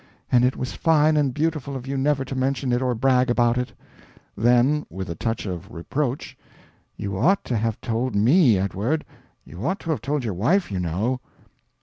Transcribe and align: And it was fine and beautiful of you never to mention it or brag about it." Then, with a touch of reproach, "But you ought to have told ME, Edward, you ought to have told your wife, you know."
And 0.31 0.43
it 0.43 0.57
was 0.57 0.73
fine 0.73 1.15
and 1.15 1.31
beautiful 1.31 1.75
of 1.75 1.85
you 1.85 1.95
never 1.95 2.25
to 2.25 2.33
mention 2.33 2.71
it 2.71 2.81
or 2.81 2.95
brag 2.95 3.29
about 3.29 3.55
it." 3.59 3.71
Then, 4.35 4.83
with 4.89 5.11
a 5.11 5.15
touch 5.15 5.45
of 5.45 5.69
reproach, 5.71 6.35
"But 6.97 7.03
you 7.03 7.15
ought 7.15 7.43
to 7.43 7.55
have 7.55 7.79
told 7.81 8.15
ME, 8.15 8.57
Edward, 8.57 9.05
you 9.45 9.63
ought 9.63 9.79
to 9.81 9.91
have 9.91 10.01
told 10.01 10.23
your 10.23 10.33
wife, 10.33 10.71
you 10.71 10.79
know." 10.79 11.19